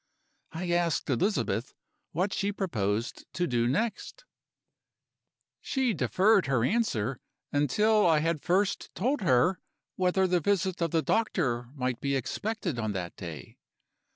"I 0.51 0.71
asked 0.71 1.11
Elizabeth 1.11 1.75
what 2.11 2.33
she 2.33 2.51
proposed 2.51 3.31
to 3.33 3.45
do 3.45 3.67
next. 3.67 4.25
"She 5.59 5.93
deferred 5.93 6.47
her 6.47 6.65
answer, 6.65 7.19
until 7.51 8.07
I 8.07 8.17
had 8.17 8.41
first 8.41 8.89
told 8.95 9.21
her 9.21 9.59
whether 9.97 10.25
the 10.25 10.39
visit 10.39 10.81
of 10.81 10.89
the 10.89 11.03
doctor 11.03 11.69
might 11.75 12.01
be 12.01 12.15
expected 12.15 12.79
on 12.79 12.93
that 12.93 13.15
day. 13.15 13.59